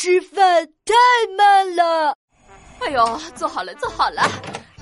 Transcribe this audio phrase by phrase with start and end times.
[0.00, 0.94] 吃饭太
[1.36, 2.16] 慢了。
[2.80, 4.22] 哎呦，坐好了，坐好了，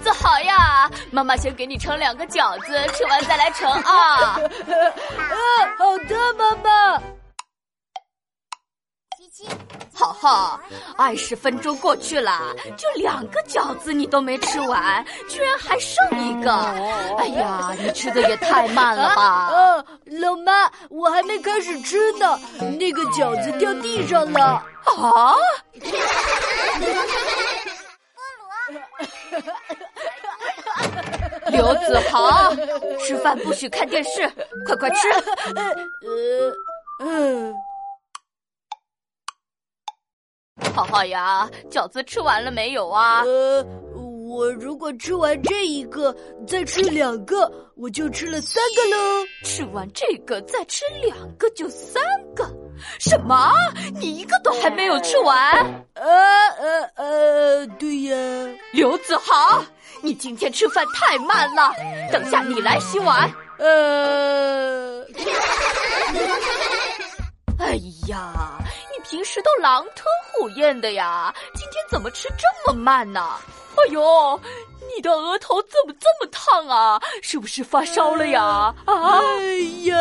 [0.00, 0.88] 坐好呀！
[1.10, 4.14] 妈妈先给你盛两个饺子，吃完再来盛啊。
[4.14, 4.38] 啊，
[5.76, 7.02] 好的，妈妈。
[9.92, 10.60] 好好，
[10.96, 16.52] 二十分钟过去了，就两个饺子你都没吃完，居然还剩一个！
[17.18, 19.22] 哎呀，你吃的也太慢了吧！
[19.50, 19.84] 啊，
[20.20, 22.38] 老妈，我还没开始吃呢，
[22.78, 24.64] 那个饺子掉地上了。
[24.96, 25.34] 啊！
[31.50, 32.54] 刘子豪，
[33.00, 34.28] 吃饭不许看电视，
[34.66, 35.08] 快快吃！
[35.56, 36.52] 呃，
[37.00, 37.54] 嗯。
[40.74, 43.22] 好好呀，饺子吃完了没有啊？
[43.22, 43.64] 呃，
[44.28, 46.14] 我如果吃完这一个，
[46.46, 49.24] 再吃两个，我就吃了三个喽。
[49.44, 52.02] 吃完这个再吃两个就三
[52.34, 52.44] 个？
[52.98, 53.52] 什么？
[53.94, 55.36] 你一个都还没有吃完？
[55.94, 56.04] 呃
[56.58, 58.16] 呃呃，对呀。
[58.72, 59.62] 刘子豪，
[60.02, 61.72] 你今天吃饭太慢了，
[62.12, 63.30] 等下你来洗碗。
[63.58, 65.02] 呃。
[67.58, 67.78] 哎
[68.08, 68.32] 呀。
[68.92, 73.26] 你平时都狼吞虎咽的呀，今天怎么吃这么慢呢？
[73.76, 74.38] 哎呦，
[74.94, 77.00] 你的额头怎么这么烫啊？
[77.22, 78.42] 是不是发烧了呀？
[78.84, 79.20] 啊！
[79.38, 79.96] 哎呀，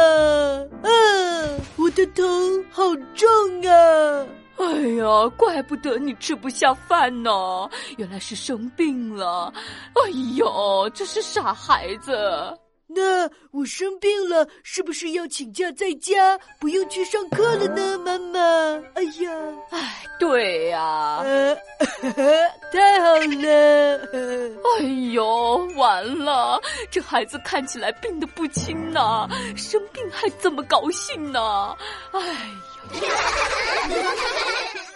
[0.84, 1.47] 啊，我
[1.98, 2.24] 的头
[2.70, 3.28] 好重
[3.68, 4.28] 啊！
[4.58, 4.66] 哎
[4.98, 7.32] 呀，怪不得你吃不下饭呢，
[7.98, 9.52] 原来是生病了。
[9.94, 12.14] 哎呦，这是傻孩子。
[12.90, 18.40] 那我生病了，是不是要请假在家，不用去上课了呢，妈妈？
[18.94, 19.32] 哎呀，
[19.72, 21.24] 哎，对呀，
[22.72, 24.00] 太好了！
[24.80, 31.76] 哎呦，完了，这孩子看起来病得不轻呐，生病还这么高兴呢，
[32.12, 32.20] 哎
[33.00, 33.08] 呦！